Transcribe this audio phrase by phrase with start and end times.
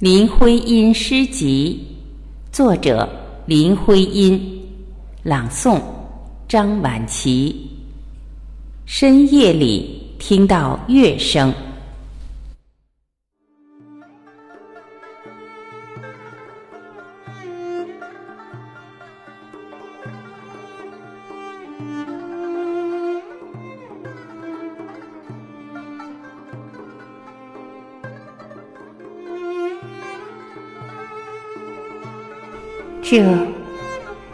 [0.00, 1.78] 林徽因诗集，
[2.50, 3.06] 作者
[3.44, 4.40] 林徽因，
[5.22, 5.78] 朗诵
[6.48, 7.54] 张晚琪。
[8.86, 11.52] 深夜里听到乐声。
[33.10, 33.36] 这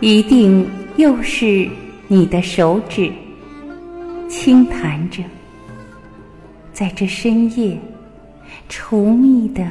[0.00, 1.68] 一定又是
[2.08, 3.12] 你的手指，
[4.30, 5.22] 轻弹着，
[6.72, 7.78] 在这深夜
[8.70, 9.62] 稠密的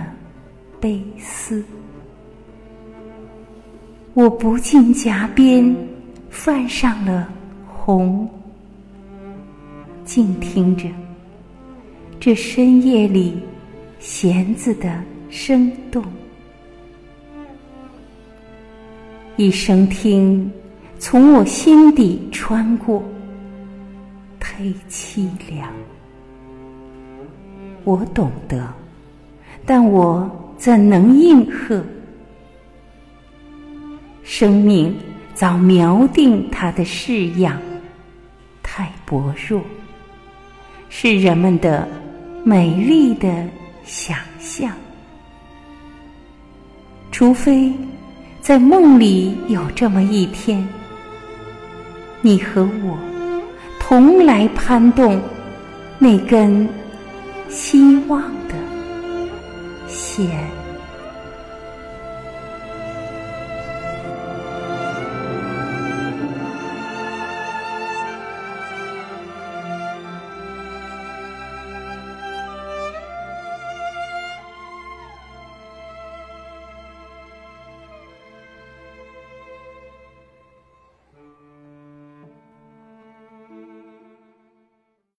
[0.79, 1.65] 悲思。
[4.13, 5.75] 我不禁颊边
[6.29, 7.27] 泛上了
[7.65, 8.29] 红，
[10.05, 10.87] 静听着
[12.19, 13.33] 这深夜里
[13.99, 16.05] 弦子的声动。
[19.37, 20.51] 一声听，
[20.99, 23.01] 从我心底穿过，
[24.39, 25.71] 忒凄凉。
[27.85, 28.71] 我懂得，
[29.65, 31.83] 但我怎能应和？
[34.21, 34.95] 生命
[35.33, 37.59] 早瞄定它的式样，
[38.61, 39.61] 太薄弱，
[40.89, 41.87] 是人们的
[42.43, 43.47] 美丽的
[43.85, 44.71] 想象，
[47.11, 47.73] 除非。
[48.41, 50.67] 在梦里有这么一天，
[52.21, 52.97] 你和我
[53.79, 55.21] 同来攀动
[55.99, 56.67] 那根
[57.47, 58.55] 希望的
[59.87, 60.27] 弦。